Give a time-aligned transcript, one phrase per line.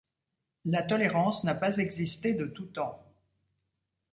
[0.65, 3.05] La tolérance n'a pas existé de tout temps.